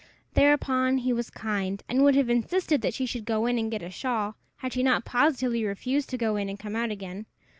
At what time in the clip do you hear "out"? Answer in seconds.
6.75-6.89